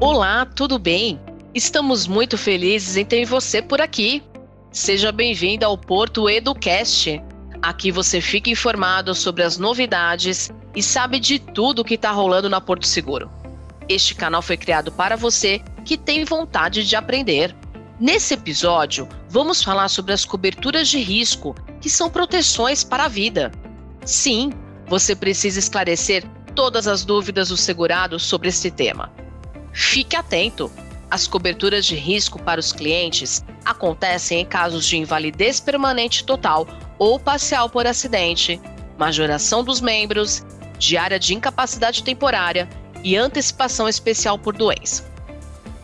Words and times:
Olá, 0.00 0.46
tudo 0.46 0.78
bem? 0.78 1.20
Estamos 1.52 2.06
muito 2.06 2.38
felizes 2.38 2.96
em 2.96 3.04
ter 3.04 3.24
você 3.24 3.60
por 3.60 3.80
aqui. 3.80 4.22
Seja 4.70 5.10
bem-vindo 5.10 5.66
ao 5.66 5.76
Porto 5.76 6.30
Educast. 6.30 7.20
Aqui 7.60 7.90
você 7.90 8.20
fica 8.20 8.48
informado 8.48 9.12
sobre 9.12 9.42
as 9.42 9.58
novidades 9.58 10.52
e 10.76 10.84
sabe 10.84 11.18
de 11.18 11.40
tudo 11.40 11.84
que 11.84 11.94
está 11.94 12.12
rolando 12.12 12.48
na 12.48 12.60
Porto 12.60 12.86
Seguro. 12.86 13.28
Este 13.88 14.14
canal 14.14 14.40
foi 14.40 14.56
criado 14.56 14.92
para 14.92 15.16
você 15.16 15.60
que 15.84 15.96
tem 15.96 16.24
vontade 16.24 16.86
de 16.86 16.94
aprender. 16.94 17.52
Nesse 17.98 18.34
episódio, 18.34 19.08
vamos 19.28 19.64
falar 19.64 19.88
sobre 19.88 20.12
as 20.12 20.24
coberturas 20.24 20.86
de 20.86 20.98
risco, 20.98 21.56
que 21.80 21.90
são 21.90 22.08
proteções 22.08 22.84
para 22.84 23.06
a 23.06 23.08
vida. 23.08 23.50
Sim, 24.04 24.52
você 24.86 25.16
precisa 25.16 25.58
esclarecer 25.58 26.24
todas 26.54 26.86
as 26.86 27.04
dúvidas 27.04 27.48
do 27.48 27.56
segurado 27.56 28.16
sobre 28.20 28.48
este 28.48 28.70
tema. 28.70 29.12
Fique 29.80 30.16
atento! 30.16 30.72
As 31.08 31.28
coberturas 31.28 31.86
de 31.86 31.94
risco 31.94 32.42
para 32.42 32.58
os 32.58 32.72
clientes 32.72 33.44
acontecem 33.64 34.40
em 34.40 34.44
casos 34.44 34.84
de 34.84 34.96
invalidez 34.96 35.60
permanente 35.60 36.24
total 36.24 36.66
ou 36.98 37.16
parcial 37.18 37.70
por 37.70 37.86
acidente, 37.86 38.60
majoração 38.98 39.62
dos 39.62 39.80
membros, 39.80 40.44
diária 40.80 41.16
de 41.16 41.32
incapacidade 41.32 42.02
temporária 42.02 42.68
e 43.04 43.16
antecipação 43.16 43.88
especial 43.88 44.36
por 44.36 44.56
doença. 44.56 45.08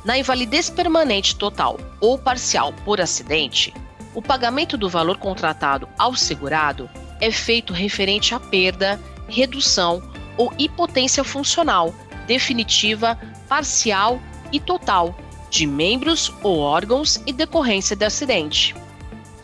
Na 0.05 0.19
invalidez 0.19 0.69
permanente 0.69 1.37
total 1.37 1.79
ou 2.01 2.19
parcial 2.19 2.73
por 2.85 3.01
acidente, 3.01 3.73
o 4.13 4.21
pagamento 4.21 4.77
do 4.77 4.89
valor 4.89 5.19
contratado 5.19 5.89
ao 5.97 6.17
segurado 6.17 6.91
é 7.21 7.31
feito 7.31 7.73
referente 7.73 8.35
à 8.35 8.41
perda, 8.41 9.01
redução 9.29 10.03
ou 10.37 10.53
impotência 10.59 11.23
funcional 11.23 11.95
definitiva, 12.27 13.19
parcial 13.49 14.21
e 14.53 14.59
total 14.59 15.17
de 15.51 15.67
membros 15.67 16.33
ou 16.43 16.59
órgãos 16.59 17.21
e 17.27 17.33
decorrência 17.33 17.95
de 17.95 18.05
acidente. 18.05 18.75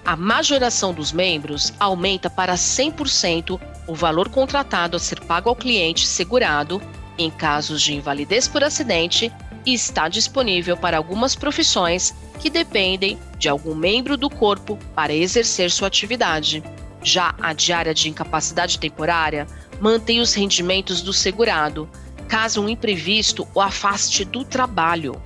A 0.05 0.17
majoração 0.17 0.92
dos 0.92 1.12
membros 1.12 1.72
aumenta 1.78 2.28
para 2.28 2.55
100% 2.55 3.61
o 3.87 3.95
valor 3.95 4.28
contratado 4.28 4.97
a 4.97 5.00
ser 5.00 5.20
pago 5.20 5.48
ao 5.48 5.56
cliente 5.56 6.06
segurado 6.06 6.83
em 7.17 7.31
casos 7.31 7.83
de 7.83 7.95
invalidez 7.95 8.48
por 8.48 8.64
acidente 8.64 9.33
e 9.65 9.75
está 9.75 10.09
disponível 10.09 10.77
para 10.77 10.97
algumas 10.97 11.34
profissões 11.34 12.15
que 12.39 12.48
dependem 12.48 13.19
de 13.39 13.48
algum 13.48 13.75
membro 13.75 14.17
do 14.17 14.31
corpo 14.31 14.78
para 14.94 15.12
exercer 15.12 15.70
sua 15.70 15.89
atividade. 15.89 16.62
Já 17.03 17.34
a 17.41 17.53
diária 17.53 17.94
de 17.94 18.09
incapacidade 18.09 18.78
temporária 18.78 19.47
mantém 19.81 20.20
os 20.20 20.34
rendimentos 20.34 21.03
do 21.03 21.12
segurado, 21.12 21.89
caso 22.31 22.62
um 22.62 22.69
imprevisto 22.69 23.47
o 23.53 23.61
afaste 23.61 24.25
do 24.25 24.45
trabalho. 24.45 25.20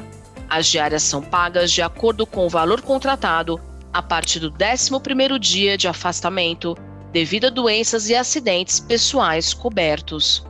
As 0.48 0.66
diárias 0.66 1.02
são 1.02 1.20
pagas 1.20 1.70
de 1.70 1.82
acordo 1.82 2.26
com 2.26 2.46
o 2.46 2.48
valor 2.48 2.80
contratado 2.80 3.60
a 3.92 4.00
partir 4.02 4.40
do 4.40 4.50
11º 4.50 5.38
dia 5.38 5.76
de 5.76 5.86
afastamento 5.86 6.74
devido 7.12 7.44
a 7.44 7.50
doenças 7.50 8.08
e 8.08 8.14
acidentes 8.14 8.80
pessoais 8.80 9.52
cobertos. 9.52 10.46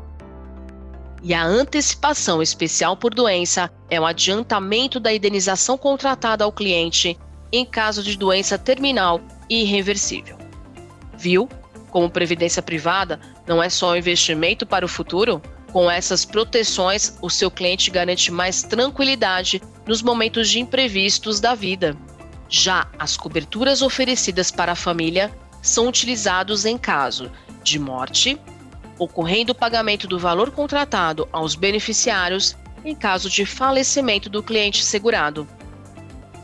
E 1.25 1.35
a 1.35 1.45
antecipação 1.45 2.41
especial 2.41 2.97
por 2.97 3.13
doença 3.13 3.69
é 3.91 4.01
um 4.01 4.07
adiantamento 4.07 5.01
da 5.01 5.13
indenização 5.13 5.77
contratada 5.77 6.45
ao 6.45 6.53
cliente 6.53 7.19
em 7.51 7.67
caso 7.67 8.01
de 8.01 8.17
doença 8.17 8.57
terminal 8.57 9.21
e 9.51 9.63
irreversível. 9.63 10.39
Viu? 11.19 11.49
Como 11.91 12.09
previdência 12.09 12.63
privada 12.63 13.19
não 13.45 13.61
é 13.61 13.69
só 13.69 13.91
um 13.91 13.97
investimento 13.97 14.65
para 14.65 14.85
o 14.85 14.89
futuro? 14.89 15.43
Com 15.75 15.91
essas 15.91 16.25
proteções, 16.25 17.19
o 17.21 17.29
seu 17.29 17.51
cliente 17.51 17.91
garante 17.91 18.31
mais 18.31 18.63
tranquilidade 18.63 19.61
nos 19.85 20.03
momentos 20.03 20.49
de 20.49 20.61
imprevistos 20.61 21.41
da 21.41 21.53
vida. 21.57 21.97
Já 22.49 22.87
as 22.97 23.17
coberturas 23.17 23.83
oferecidas 23.83 24.53
para 24.53 24.71
a 24.71 24.77
família 24.77 25.37
são 25.61 25.89
utilizados 25.89 26.65
em 26.65 26.79
caso 26.79 27.29
de 27.65 27.77
morte, 27.81 28.39
ocorrendo 29.01 29.51
o 29.51 29.55
pagamento 29.55 30.07
do 30.07 30.17
valor 30.17 30.53
contratado 30.53 31.29
aos 31.33 31.57
beneficiários 31.57 32.57
em 32.85 32.95
caso 32.95 33.29
de 33.29 33.45
falecimento 33.45 34.31
do 34.31 34.45
cliente 34.45 34.85
segurado. 34.85 35.45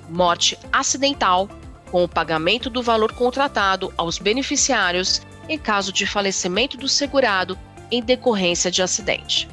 Morte 0.08 0.58
acidental, 0.72 1.48
com 1.88 2.02
o 2.02 2.08
pagamento 2.08 2.68
do 2.68 2.82
valor 2.82 3.12
contratado 3.12 3.94
aos 3.96 4.18
beneficiários 4.18 5.22
em 5.48 5.56
caso 5.56 5.92
de 5.92 6.04
falecimento 6.04 6.76
do 6.76 6.88
segurado 6.88 7.56
em 7.90 8.02
decorrência 8.02 8.70
de 8.70 8.82
acidente. 8.82 9.48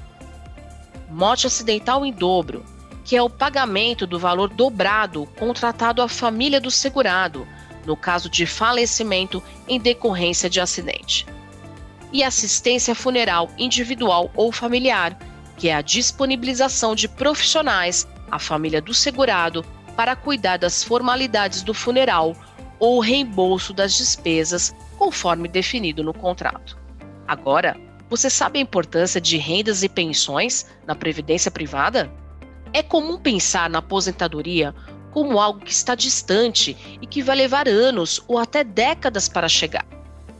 Morte 1.10 1.48
acidental 1.48 2.06
em 2.06 2.12
dobro, 2.12 2.66
que 3.04 3.16
é 3.16 3.22
o 3.22 3.30
pagamento 3.30 4.06
do 4.06 4.20
valor 4.20 4.50
dobrado 4.50 5.26
contratado 5.40 6.02
à 6.02 6.08
família 6.08 6.60
do 6.60 6.70
segurado, 6.70 7.48
no 7.86 7.96
caso 7.96 8.30
de 8.30 8.46
falecimento 8.46 9.42
em 9.68 9.80
decorrência 9.80 10.50
de 10.50 10.60
acidente 10.60 11.26
e 12.12 12.24
assistência 12.24 12.96
funeral 12.96 13.50
individual 13.58 14.32
ou 14.36 14.52
familiar, 14.52 15.18
que 15.58 15.70
é 15.70 15.76
a 15.76 15.82
disponibilização 15.82 16.96
de 16.96 17.08
profissionais 17.08 18.08
à 18.32 18.40
família 18.40 18.82
do 18.82 18.94
segurado 18.94 19.66
para 19.96 20.16
cuidar 20.16 20.58
das 20.58 20.84
formalidades 20.84 21.62
do 21.62 21.74
funeral 21.74 22.36
ou 22.80 23.00
reembolso 23.00 23.74
das 23.74 23.96
despesas, 23.96 24.76
conforme 24.98 25.48
definido 25.48 26.04
no 26.04 26.14
contrato. 26.14 26.78
Agora, 27.28 27.76
você 28.10 28.30
sabe 28.30 28.60
a 28.60 28.62
importância 28.62 29.20
de 29.20 29.38
rendas 29.38 29.84
e 29.84 29.90
pensões 29.90 30.66
na 30.86 30.96
previdência 30.96 31.52
privada? 31.52 32.12
É 32.74 32.82
comum 32.82 33.18
pensar 33.18 33.70
na 33.70 33.80
aposentadoria 33.80 34.74
como 35.12 35.40
algo 35.40 35.60
que 35.60 35.72
está 35.72 35.96
distante 35.96 36.78
e 37.02 37.08
que 37.08 37.22
vai 37.22 37.36
levar 37.36 37.68
anos 37.68 38.22
ou 38.28 38.38
até 38.38 38.64
décadas 38.64 39.28
para 39.28 39.50
chegar. 39.50 39.86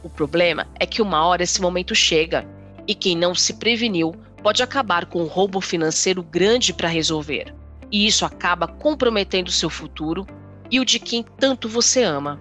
O 0.02 0.08
problema 0.08 0.66
é 0.78 0.86
que 0.86 1.02
uma 1.02 1.24
hora 1.26 1.42
esse 1.42 1.60
momento 1.60 1.94
chega 1.94 2.46
e 2.86 2.94
quem 2.94 3.16
não 3.16 3.34
se 3.34 3.54
preveniu 3.54 4.14
pode 4.42 4.62
acabar 4.62 5.06
com 5.06 5.22
um 5.22 5.26
roubo 5.26 5.60
financeiro 5.60 6.22
grande 6.22 6.72
para 6.72 6.88
resolver. 6.88 7.54
E 7.90 8.06
isso 8.06 8.24
acaba 8.24 8.66
comprometendo 8.66 9.50
seu 9.50 9.68
futuro 9.68 10.26
e 10.70 10.78
o 10.78 10.84
de 10.84 10.98
quem 10.98 11.22
tanto 11.22 11.68
você 11.68 12.02
ama. 12.02 12.40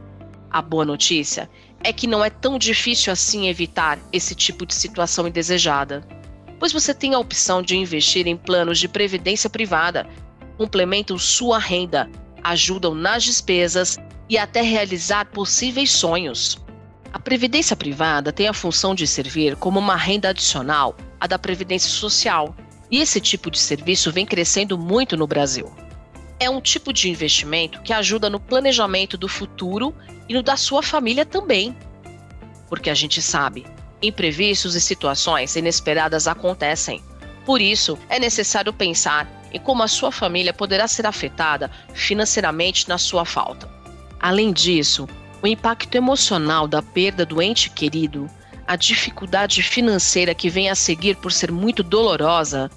A 0.50 0.62
boa 0.62 0.86
notícia 0.86 1.50
é 1.88 1.94
que 1.94 2.06
não 2.06 2.22
é 2.22 2.30
tão 2.30 2.60
difícil 2.60 3.14
assim 3.14 3.48
evitar 3.48 3.98
esse 4.12 4.36
tipo 4.36 4.66
de 4.66 4.76
situação 4.76 5.26
indesejada, 5.26 6.06
pois 6.60 6.74
você 6.74 6.94
tem 6.94 7.14
a 7.14 7.20
opção 7.20 7.62
de 7.62 7.78
investir 7.78 8.28
em 8.28 8.36
planos 8.36 8.78
de 8.78 8.90
previdência 8.90 9.50
privada, 9.50 10.06
complementam 10.58 11.18
sua 11.18 11.58
renda, 11.58 12.10
ajudam 12.44 12.94
nas 12.94 13.24
despesas 13.24 13.98
e 14.28 14.38
até 14.38 14.62
realizar 14.62 15.28
possíveis 15.28 15.90
sonhos. 15.90 16.58
A 17.14 17.20
previdência 17.20 17.74
privada 17.74 18.34
tem 18.34 18.50
a 18.50 18.54
função 18.54 18.94
de 18.94 19.08
servir 19.08 19.56
como 19.56 19.80
uma 19.80 19.96
renda 19.96 20.28
adicional 20.28 20.94
à 21.18 21.26
da 21.26 21.40
previdência 21.40 21.90
social, 21.90 22.54
e 22.92 23.00
esse 23.00 23.22
tipo 23.22 23.50
de 23.50 23.60
serviço 23.60 24.12
vem 24.12 24.26
crescendo 24.26 24.78
muito 24.78 25.16
no 25.16 25.26
Brasil. 25.26 25.72
É 26.40 26.50
um 26.50 26.62
tipo 26.62 26.94
de 26.94 27.10
investimento 27.10 27.82
que 27.82 27.92
ajuda 27.92 28.30
no 28.30 28.40
planejamento 28.40 29.18
do 29.18 29.28
futuro 29.28 29.94
e 30.30 30.34
no 30.34 30.44
da 30.44 30.56
sua 30.56 30.84
família 30.84 31.26
também. 31.26 31.76
Porque 32.70 32.90
a 32.90 32.94
gente 32.94 33.22
sabe, 33.22 33.66
imprevistos 34.02 34.76
e 34.76 34.82
situações 34.82 35.56
inesperadas 35.56 36.28
acontecem. 36.28 37.02
Por 37.46 37.62
isso, 37.62 37.98
é 38.10 38.20
necessário 38.20 38.72
pensar 38.72 39.28
em 39.52 39.60
como 39.60 39.82
a 39.82 39.88
sua 39.88 40.12
família 40.12 40.54
poderá 40.54 40.88
ser 40.88 41.08
afetada 41.08 41.72
financeiramente 41.94 42.88
na 42.88 42.98
sua 42.98 43.26
falta. 43.26 43.70
Além 44.20 44.52
disso, 44.52 45.08
o 45.42 45.48
impacto 45.48 45.96
emocional 45.96 46.68
da 46.68 46.82
perda 46.82 47.26
do 47.26 47.42
ente 47.42 47.70
querido, 47.70 48.30
a 48.68 48.76
dificuldade 48.76 49.64
financeira 49.64 50.36
que 50.36 50.50
vem 50.50 50.70
a 50.70 50.76
seguir 50.76 51.16
por 51.16 51.32
ser 51.32 51.52
muito 51.52 51.82
dolorosa, 51.82 52.70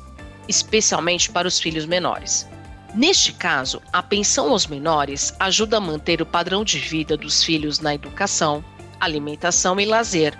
especialmente 0.49 1.31
para 1.31 1.49
os 1.49 1.59
filhos 1.59 1.85
menores. 1.85 2.49
Neste 2.95 3.33
caso, 3.33 3.81
a 3.93 4.03
pensão 4.03 4.51
aos 4.51 4.67
menores 4.67 5.33
ajuda 5.39 5.77
a 5.77 5.81
manter 5.81 6.21
o 6.21 6.27
padrão 6.27 6.65
de 6.65 6.79
vida 6.79 7.17
dos 7.17 7.43
filhos 7.45 7.79
na 7.79 7.95
educação, 7.95 8.65
alimentação 8.99 9.79
e 9.81 9.85
lazer, 9.85 10.37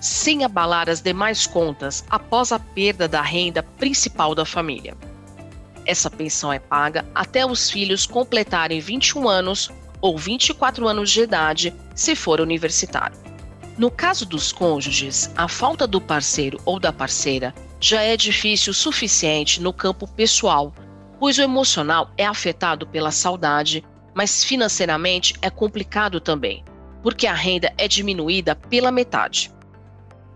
sem 0.00 0.42
abalar 0.42 0.88
as 0.88 1.02
demais 1.02 1.46
contas 1.46 2.02
após 2.08 2.52
a 2.52 2.58
perda 2.58 3.06
da 3.06 3.20
renda 3.20 3.62
principal 3.62 4.34
da 4.34 4.46
família. 4.46 4.96
Essa 5.84 6.10
pensão 6.10 6.50
é 6.50 6.58
paga 6.58 7.04
até 7.14 7.44
os 7.44 7.68
filhos 7.68 8.06
completarem 8.06 8.80
21 8.80 9.28
anos 9.28 9.70
ou 10.00 10.16
24 10.16 10.88
anos 10.88 11.10
de 11.10 11.20
idade, 11.20 11.74
se 11.94 12.14
for 12.14 12.40
universitário. 12.40 13.18
No 13.76 13.90
caso 13.90 14.24
dos 14.24 14.52
cônjuges, 14.52 15.30
a 15.36 15.48
falta 15.48 15.86
do 15.86 16.00
parceiro 16.00 16.58
ou 16.64 16.80
da 16.80 16.92
parceira 16.92 17.54
já 17.78 18.02
é 18.02 18.16
difícil 18.16 18.70
o 18.70 18.74
suficiente 18.74 19.60
no 19.60 19.72
campo 19.72 20.06
pessoal, 20.06 20.72
pois 21.20 21.38
o 21.38 21.42
emocional 21.42 22.10
é 22.16 22.26
afetado 22.26 22.86
pela 22.86 23.12
saudade, 23.12 23.84
mas 24.14 24.42
financeiramente 24.42 25.34
é 25.40 25.50
complicado 25.50 26.18
também, 26.18 26.64
porque 27.02 27.26
a 27.26 27.34
renda 27.34 27.72
é 27.78 27.86
diminuída 27.86 28.56
pela 28.56 28.90
metade. 28.90 29.52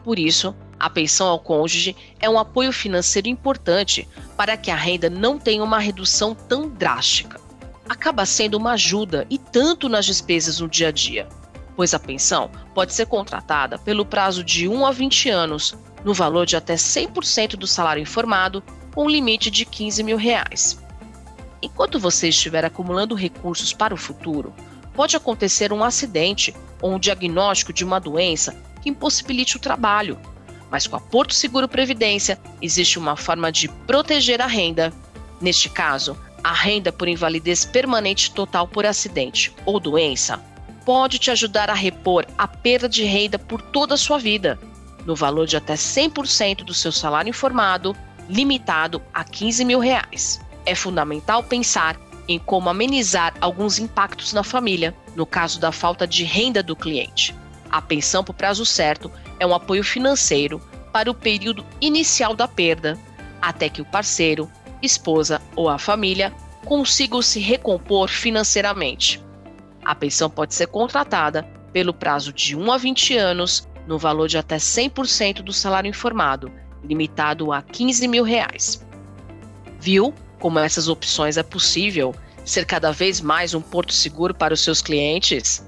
Por 0.05 0.19
isso, 0.19 0.55
A 0.79 0.91
pensão 0.91 1.29
ao 1.29 1.39
cônjuge 1.39 1.97
é 2.21 2.29
um 2.29 2.39
apoio 2.39 2.73
financeiro 2.73 3.29
importante 3.29 4.09
para 4.37 4.57
que 4.57 4.71
a 4.71 4.77
renda 4.77 5.09
não 5.09 5.39
tenha 5.39 5.63
uma 5.63 5.79
redução 5.79 6.35
tão 6.35 6.69
drástica. 6.69 7.41
Acaba 7.89 8.27
sendo 8.27 8.57
uma 8.57 8.73
ajuda 8.73 9.27
e 9.31 9.39
tanto 9.39 9.89
nas 9.89 10.07
despesas 10.07 10.61
no 10.61 10.69
dia 10.69 10.89
a 10.89 10.93
dia, 10.93 11.29
pois 11.77 11.95
a 11.95 11.99
pensão 11.99 12.51
pode 12.75 12.93
ser 12.93 13.07
contratada 13.07 13.79
pelo 13.79 14.05
prazo 14.05 14.43
de 14.43 14.69
1 14.69 14.87
a 14.87 14.91
20 14.91 15.29
anos, 15.31 15.75
no 16.05 16.13
valor 16.13 16.47
de 16.47 16.57
até 16.57 16.75
100% 16.75 17.57
do 17.57 17.67
salário 17.67 18.03
informado, 18.03 18.63
com 18.95 19.05
um 19.05 19.11
limite 19.11 19.51
de 19.51 19.65
15 19.65 20.03
mil 20.03 20.17
reais. 20.17 20.79
Enquanto 21.63 21.99
você 21.99 22.29
estiver 22.29 22.65
acumulando 22.65 23.15
recursos 23.15 23.73
para 23.73 23.95
o 23.95 23.97
futuro, 23.97 24.55
pode 24.93 25.17
acontecer 25.17 25.73
um 25.73 25.83
acidente 25.83 26.55
ou 26.81 26.93
um 26.93 26.99
diagnóstico 26.99 27.73
de 27.73 27.85
uma 27.85 27.99
doença 27.99 28.55
que 28.83 28.91
impossibilite 28.91 29.57
o 29.57 29.61
trabalho. 29.61 30.19
Mas 30.71 30.87
com 30.87 30.97
a 30.97 31.01
Porto 31.01 31.35
Seguro 31.35 31.67
Previdência 31.67 32.39
existe 32.61 32.99
uma 32.99 33.17
forma 33.17 33.51
de 33.51 33.69
proteger 33.69 34.43
a 34.43 34.47
renda. 34.47 34.93
Neste 35.41 35.69
caso, 35.69 36.17
a 36.43 36.53
renda 36.53 36.93
por 36.93 37.09
invalidez 37.09 37.65
permanente 37.65 38.31
total 38.33 38.69
por 38.69 38.85
acidente 38.85 39.55
ou 39.65 39.81
doença 39.81 40.39
pode 40.85 41.19
te 41.19 41.31
ajudar 41.31 41.71
a 41.71 41.75
repor 41.75 42.27
a 42.37 42.47
perda 42.47 42.87
de 42.87 43.05
renda 43.05 43.39
por 43.39 43.63
toda 43.63 43.95
a 43.95 43.99
sua 43.99 44.19
vida, 44.19 44.59
no 45.05 45.15
valor 45.15 45.47
de 45.47 45.57
até 45.57 45.75
100% 45.75 46.65
do 46.65 46.75
seu 46.75 46.93
salário 46.93 47.31
informado, 47.31 47.97
limitado 48.29 49.03
a 49.13 49.25
15 49.25 49.65
mil 49.65 49.79
reais. 49.79 50.41
É 50.65 50.75
fundamental 50.75 51.43
pensar 51.43 51.97
em 52.27 52.39
como 52.39 52.71
amenizar 52.71 53.35
alguns 53.41 53.79
impactos 53.79 54.33
na 54.33 54.43
família, 54.43 54.95
no 55.15 55.27
caso 55.27 55.61
da 55.61 55.71
falta 55.71 56.07
de 56.07 56.25
renda 56.25 56.63
do 56.63 56.75
cliente. 56.75 57.35
A 57.71 57.83
pensão 57.83 58.25
por 58.25 58.35
prazo 58.35 58.65
certo 58.65 59.11
é 59.39 59.47
um 59.47 59.55
apoio 59.55 59.85
financeiro 59.85 60.61
para 60.93 61.11
o 61.11 61.15
período 61.15 61.65
inicial 61.81 62.35
da 62.35 62.49
perda, 62.49 62.99
até 63.43 63.69
que 63.69 63.83
o 63.83 63.85
parceiro, 63.85 64.51
esposa 64.81 65.41
ou 65.55 65.69
a 65.69 65.79
família 65.79 66.33
consigam 66.65 67.21
se 67.21 67.41
recompor 67.41 68.09
financeiramente. 68.09 69.23
A 69.85 69.95
pensão 69.95 70.31
pode 70.31 70.55
ser 70.55 70.69
contratada 70.69 71.43
pelo 71.73 71.93
prazo 71.93 72.33
de 72.33 72.57
1 72.57 72.73
a 72.73 72.79
20 72.79 73.17
anos, 73.17 73.69
no 73.87 73.99
valor 73.99 74.29
de 74.29 74.39
até 74.39 74.57
100% 74.57 75.43
do 75.43 75.53
salário 75.53 75.89
informado, 75.89 76.51
limitado 76.83 77.53
a 77.53 77.63
15 77.63 78.09
mil 78.09 78.25
reais. 78.25 78.85
Viu 79.81 80.15
como 80.39 80.59
essas 80.59 80.89
opções 80.89 81.37
é 81.37 81.43
possível 81.43 82.15
ser 82.45 82.67
cada 82.67 82.93
vez 82.93 83.21
mais 83.21 83.55
um 83.55 83.61
porto 83.61 83.93
seguro 83.93 84.35
para 84.35 84.55
os 84.55 84.61
seus 84.61 84.83
clientes? 84.83 85.67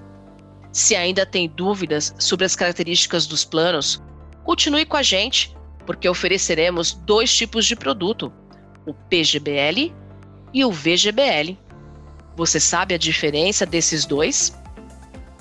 Se 0.71 0.95
ainda 0.95 1.25
tem 1.25 1.49
dúvidas 1.49 2.15
sobre 2.19 2.45
as 2.45 2.55
características 2.55 3.27
dos 3.27 3.45
planos, 3.45 4.03
continue 4.45 4.85
com 4.85 4.97
a 4.97 5.03
gente, 5.03 5.57
porque 5.87 6.09
ofereceremos 6.09 6.93
dois 6.93 7.35
tipos 7.35 7.65
de 7.65 7.75
produto: 7.75 8.31
o 8.85 8.93
PGBL 8.93 9.95
e 10.53 10.65
o 10.65 10.71
VGBL. 10.71 11.59
Você 12.37 12.61
sabe 12.61 12.95
a 12.95 12.99
diferença 12.99 13.65
desses 13.65 14.05
dois? 14.05 14.55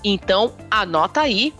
Então, 0.03 0.55
anota 0.71 1.21
aí. 1.21 1.53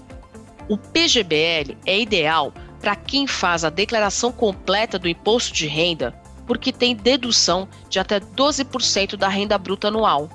O 0.68 0.78
PGBL 0.78 1.78
é 1.86 2.00
ideal 2.00 2.52
para 2.82 2.96
quem 2.96 3.28
faz 3.28 3.64
a 3.64 3.70
declaração 3.70 4.32
completa 4.32 4.98
do 4.98 5.08
imposto 5.08 5.54
de 5.54 5.68
renda, 5.68 6.12
porque 6.48 6.72
tem 6.72 6.96
dedução 6.96 7.68
de 7.88 8.00
até 8.00 8.20
12% 8.20 9.16
da 9.16 9.28
renda 9.28 9.60
bruta 9.60 9.90
anual. 9.90 10.28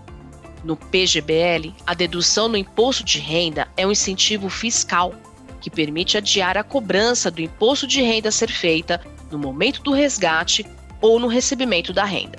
No 0.62 0.76
PGBL, 0.76 1.74
a 1.84 1.94
dedução 1.94 2.46
no 2.46 2.56
imposto 2.56 3.02
de 3.02 3.18
renda 3.18 3.66
é 3.76 3.84
um 3.84 3.90
incentivo 3.90 4.48
fiscal 4.48 5.12
que 5.60 5.68
permite 5.68 6.16
adiar 6.16 6.56
a 6.56 6.62
cobrança 6.62 7.28
do 7.28 7.40
imposto 7.40 7.86
de 7.86 8.00
renda 8.00 8.28
a 8.28 8.32
ser 8.32 8.50
feita 8.50 9.00
no 9.32 9.38
momento 9.38 9.82
do 9.82 9.92
resgate 9.92 10.64
ou 11.00 11.18
no 11.18 11.26
recebimento 11.26 11.92
da 11.92 12.04
renda. 12.04 12.38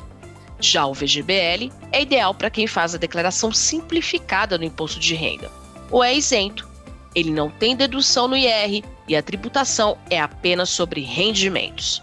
Já 0.62 0.86
o 0.86 0.94
VGBL 0.94 1.72
é 1.92 2.02
ideal 2.02 2.34
para 2.34 2.50
quem 2.50 2.68
faz 2.68 2.96
a 2.96 2.98
declaração 2.98 3.52
simplificada 3.52 4.58
no 4.58 4.64
imposto 4.64 5.00
de 5.00 5.14
renda 5.14 5.52
ou 5.92 6.02
é 6.02 6.16
isento, 6.16 6.71
ele 7.13 7.31
não 7.31 7.50
tem 7.50 7.75
dedução 7.75 8.28
no 8.28 8.38
IR 8.38 8.84
e 9.08 9.16
a 9.16 9.22
tributação 9.22 9.98
é 10.10 10.19
apenas 10.19 10.69
sobre 10.69 11.02
rendimentos. 11.02 12.02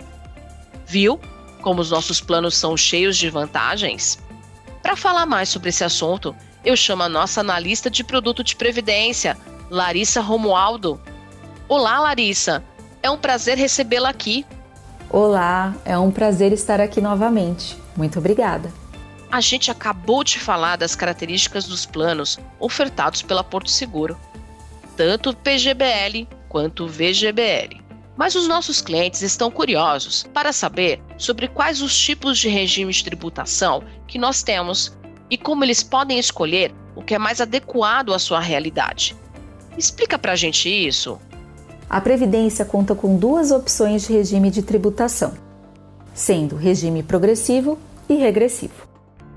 Viu 0.86 1.20
como 1.62 1.80
os 1.80 1.90
nossos 1.90 2.20
planos 2.20 2.56
são 2.56 2.76
cheios 2.76 3.16
de 3.16 3.30
vantagens? 3.30 4.18
Para 4.82 4.96
falar 4.96 5.26
mais 5.26 5.48
sobre 5.48 5.70
esse 5.70 5.84
assunto, 5.84 6.34
eu 6.64 6.76
chamo 6.76 7.02
a 7.02 7.08
nossa 7.08 7.40
analista 7.40 7.90
de 7.90 8.04
produto 8.04 8.44
de 8.44 8.54
previdência, 8.54 9.36
Larissa 9.70 10.20
Romualdo. 10.20 11.00
Olá, 11.68 12.00
Larissa. 12.00 12.62
É 13.02 13.10
um 13.10 13.18
prazer 13.18 13.56
recebê-la 13.56 14.08
aqui. 14.08 14.46
Olá, 15.10 15.74
é 15.84 15.98
um 15.98 16.10
prazer 16.10 16.52
estar 16.52 16.80
aqui 16.80 17.00
novamente. 17.00 17.76
Muito 17.96 18.18
obrigada. 18.18 18.72
A 19.30 19.40
gente 19.40 19.70
acabou 19.70 20.24
de 20.24 20.38
falar 20.38 20.76
das 20.76 20.94
características 20.94 21.66
dos 21.66 21.84
planos 21.84 22.38
ofertados 22.58 23.22
pela 23.22 23.44
Porto 23.44 23.70
Seguro 23.70 24.18
tanto 24.98 25.32
PGBL 25.32 26.26
quanto 26.48 26.88
VGBL. 26.88 27.80
Mas 28.16 28.34
os 28.34 28.48
nossos 28.48 28.80
clientes 28.80 29.22
estão 29.22 29.48
curiosos 29.48 30.26
para 30.34 30.52
saber 30.52 31.00
sobre 31.16 31.46
quais 31.46 31.80
os 31.80 31.96
tipos 31.96 32.36
de 32.36 32.48
regime 32.48 32.92
de 32.92 33.04
tributação 33.04 33.84
que 34.08 34.18
nós 34.18 34.42
temos 34.42 34.92
e 35.30 35.38
como 35.38 35.62
eles 35.62 35.84
podem 35.84 36.18
escolher 36.18 36.74
o 36.96 37.02
que 37.02 37.14
é 37.14 37.18
mais 37.18 37.40
adequado 37.40 38.12
à 38.12 38.18
sua 38.18 38.40
realidade. 38.40 39.14
Explica 39.76 40.18
para 40.18 40.32
a 40.32 40.36
gente 40.36 40.68
isso. 40.68 41.16
A 41.88 42.00
Previdência 42.00 42.64
conta 42.64 42.92
com 42.92 43.16
duas 43.16 43.52
opções 43.52 44.04
de 44.04 44.12
regime 44.12 44.50
de 44.50 44.62
tributação, 44.62 45.34
sendo 46.12 46.56
regime 46.56 47.04
progressivo 47.04 47.78
e 48.08 48.14
regressivo. 48.16 48.88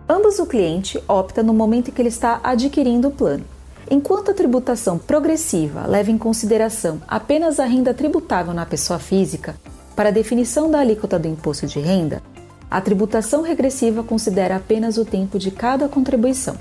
Ambos 0.10 0.40
o 0.40 0.48
cliente 0.48 1.00
opta 1.08 1.44
no 1.44 1.54
momento 1.54 1.90
em 1.90 1.94
que 1.94 2.02
ele 2.02 2.10
está 2.10 2.42
adquirindo 2.44 3.10
o 3.10 3.12
plano. 3.12 3.46
Enquanto 3.90 4.32
a 4.32 4.34
tributação 4.34 4.98
progressiva 4.98 5.86
leva 5.86 6.12
em 6.12 6.18
consideração 6.18 7.02
apenas 7.08 7.60
a 7.60 7.66
renda 7.66 7.94
tributável 7.94 8.54
na 8.54 8.66
pessoa 8.66 9.00
física 9.00 9.56
para 9.96 10.10
a 10.10 10.12
definição 10.12 10.70
da 10.70 10.80
alíquota 10.80 11.20
do 11.20 11.28
imposto 11.28 11.68
de 11.68 11.80
renda, 11.80 12.22
a 12.70 12.80
tributação 12.80 13.42
regressiva 13.42 14.02
considera 14.02 14.56
apenas 14.56 14.98
o 14.98 15.04
tempo 15.04 15.38
de 15.38 15.52
cada 15.52 15.90
contribuição. 15.90 16.56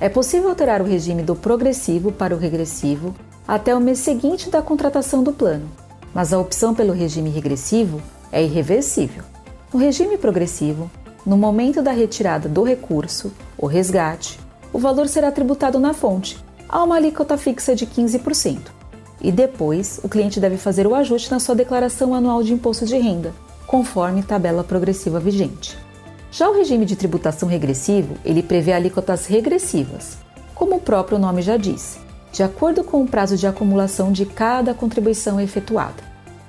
É 0.00 0.08
possível 0.08 0.48
alterar 0.48 0.80
o 0.80 0.84
regime 0.84 1.22
do 1.22 1.36
progressivo 1.36 2.10
para 2.10 2.34
o 2.34 2.38
regressivo 2.38 3.14
até 3.46 3.74
o 3.74 3.80
mês 3.80 3.98
seguinte 3.98 4.50
da 4.50 4.62
contratação 4.62 5.22
do 5.22 5.32
plano, 5.32 5.68
mas 6.12 6.32
a 6.32 6.38
opção 6.38 6.74
pelo 6.74 6.92
regime 6.92 7.30
regressivo 7.30 8.02
é 8.32 8.42
irreversível. 8.42 9.22
No 9.72 9.78
regime 9.78 10.18
progressivo, 10.18 10.90
no 11.24 11.36
momento 11.36 11.82
da 11.82 11.92
retirada 11.92 12.48
do 12.48 12.62
recurso, 12.62 13.32
o 13.56 13.66
resgate, 13.66 14.40
o 14.72 14.78
valor 14.78 15.08
será 15.08 15.30
tributado 15.32 15.78
na 15.78 15.92
fonte, 15.92 16.38
a 16.68 16.82
uma 16.82 16.96
alíquota 16.96 17.36
fixa 17.36 17.74
de 17.74 17.86
15%. 17.86 18.58
E 19.20 19.30
depois, 19.30 20.00
o 20.02 20.08
cliente 20.08 20.40
deve 20.40 20.56
fazer 20.56 20.86
o 20.86 20.94
ajuste 20.94 21.30
na 21.30 21.40
sua 21.40 21.54
declaração 21.54 22.14
anual 22.14 22.42
de 22.42 22.52
imposto 22.52 22.86
de 22.86 22.96
renda, 22.96 23.34
conforme 23.66 24.22
tabela 24.22 24.64
progressiva 24.64 25.20
vigente. 25.20 25.76
Já 26.32 26.48
o 26.48 26.54
regime 26.54 26.86
de 26.86 26.96
tributação 26.96 27.48
regressivo, 27.48 28.14
ele 28.24 28.42
prevê 28.42 28.72
alíquotas 28.72 29.26
regressivas, 29.26 30.16
como 30.54 30.76
o 30.76 30.80
próprio 30.80 31.18
nome 31.18 31.42
já 31.42 31.56
diz, 31.56 31.98
de 32.32 32.42
acordo 32.42 32.84
com 32.84 33.02
o 33.02 33.08
prazo 33.08 33.36
de 33.36 33.46
acumulação 33.46 34.12
de 34.12 34.24
cada 34.24 34.72
contribuição 34.72 35.40
efetuada. 35.40 36.02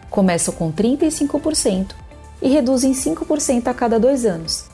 Começam 0.09 0.53
com 0.53 0.71
35% 0.71 1.95
e 2.41 2.49
reduzem 2.49 2.93
5% 2.93 3.67
a 3.67 3.73
cada 3.73 3.99
dois 3.99 4.25
anos, 4.25 4.65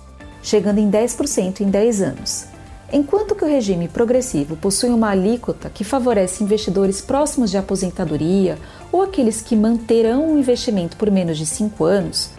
chegando 0.43 0.79
em 0.79 0.89
10% 0.89 1.61
em 1.61 1.69
10 1.69 2.01
anos, 2.01 2.45
Enquanto 2.91 3.35
que 3.35 3.43
o 3.43 3.47
regime 3.47 3.89
progressivo 3.89 4.55
possui 4.55 4.89
uma 4.89 5.09
alíquota 5.09 5.69
que 5.69 5.83
favorece 5.83 6.41
investidores 6.41 7.01
próximos 7.01 7.51
de 7.51 7.57
aposentadoria 7.57 8.57
ou 8.91 9.01
aqueles 9.01 9.41
que 9.41 9.57
manterão 9.57 10.25
um 10.25 10.39
investimento 10.39 10.95
por 10.95 11.11
menos 11.11 11.37
de 11.37 11.45
5 11.45 11.83
anos, 11.83 12.29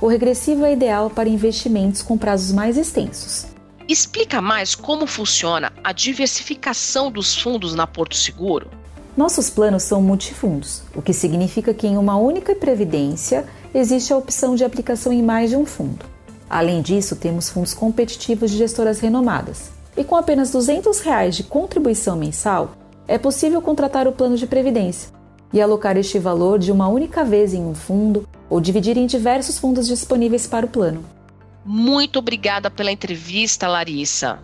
o 0.00 0.06
regressivo 0.06 0.64
é 0.64 0.72
ideal 0.72 1.10
para 1.10 1.28
investimentos 1.28 2.00
com 2.00 2.16
prazos 2.16 2.50
mais 2.50 2.78
extensos. 2.78 3.48
Explica 3.86 4.40
mais 4.40 4.74
como 4.74 5.06
funciona 5.06 5.70
a 5.84 5.92
diversificação 5.92 7.10
dos 7.10 7.36
fundos 7.36 7.74
na 7.74 7.86
Porto 7.86 8.16
Seguro? 8.16 8.68
Nossos 9.14 9.50
planos 9.50 9.82
são 9.82 10.00
multifundos, 10.00 10.82
o 10.94 11.02
que 11.02 11.12
significa 11.12 11.74
que 11.74 11.86
em 11.86 11.98
uma 11.98 12.16
única 12.16 12.54
previdência 12.54 13.44
existe 13.74 14.14
a 14.14 14.16
opção 14.16 14.54
de 14.54 14.64
aplicação 14.64 15.12
em 15.12 15.22
mais 15.22 15.50
de 15.50 15.56
um 15.56 15.66
fundo. 15.66 16.06
Além 16.48 16.80
disso, 16.80 17.16
temos 17.16 17.50
fundos 17.50 17.74
competitivos 17.74 18.50
de 18.50 18.56
gestoras 18.56 19.00
renomadas, 19.00 19.70
e 19.96 20.04
com 20.04 20.16
apenas 20.16 20.50
200 20.50 21.00
reais 21.00 21.36
de 21.36 21.44
contribuição 21.44 22.16
mensal, 22.16 22.72
é 23.06 23.18
possível 23.18 23.60
contratar 23.60 24.06
o 24.06 24.12
plano 24.12 24.36
de 24.36 24.46
previdência 24.46 25.10
e 25.52 25.60
alocar 25.60 25.96
este 25.96 26.18
valor 26.18 26.58
de 26.58 26.70
uma 26.70 26.88
única 26.88 27.24
vez 27.24 27.52
em 27.52 27.64
um 27.64 27.74
fundo 27.74 28.28
ou 28.48 28.60
dividir 28.60 28.96
em 28.96 29.06
diversos 29.06 29.58
fundos 29.58 29.86
disponíveis 29.86 30.46
para 30.46 30.66
o 30.66 30.68
plano. 30.68 31.04
Muito 31.64 32.18
obrigada 32.18 32.70
pela 32.70 32.92
entrevista, 32.92 33.68
Larissa. 33.68 34.38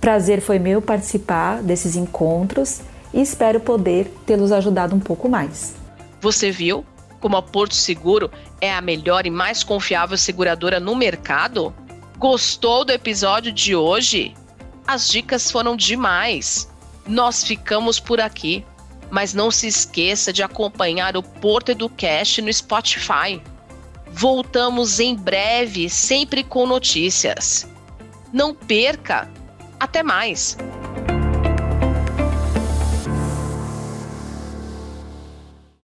Prazer 0.00 0.40
foi 0.40 0.58
meu 0.58 0.80
participar 0.80 1.62
desses 1.62 1.96
encontros 1.96 2.80
e 3.12 3.20
espero 3.20 3.60
poder 3.60 4.12
tê-los 4.26 4.52
ajudado 4.52 4.94
um 4.94 5.00
pouco 5.00 5.28
mais. 5.28 5.74
Você 6.20 6.50
viu 6.50 6.84
como 7.20 7.36
a 7.36 7.42
Porto 7.42 7.74
Seguro 7.74 8.30
é 8.60 8.72
a 8.72 8.80
melhor 8.80 9.26
e 9.26 9.30
mais 9.30 9.62
confiável 9.62 10.18
seguradora 10.18 10.80
no 10.80 10.96
mercado? 10.96 11.72
Gostou 12.18 12.84
do 12.84 12.90
episódio 12.90 13.52
de 13.52 13.76
hoje? 13.76 14.34
As 14.86 15.08
dicas 15.08 15.50
foram 15.50 15.76
demais. 15.76 16.68
Nós 17.06 17.44
ficamos 17.44 17.98
por 18.00 18.20
aqui, 18.20 18.64
mas 19.10 19.34
não 19.34 19.50
se 19.50 19.66
esqueça 19.66 20.32
de 20.32 20.42
acompanhar 20.42 21.16
o 21.16 21.22
Porto 21.22 21.70
Educast 21.70 22.40
no 22.42 22.52
Spotify. 22.52 23.42
Voltamos 24.10 25.00
em 25.00 25.14
breve, 25.14 25.88
sempre 25.88 26.44
com 26.44 26.66
notícias. 26.66 27.66
Não 28.32 28.54
perca! 28.54 29.30
Até 29.78 30.02
mais! 30.02 30.56